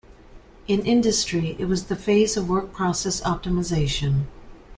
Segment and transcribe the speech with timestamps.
[0.67, 4.21] In industry, it was the phase of work process optimization.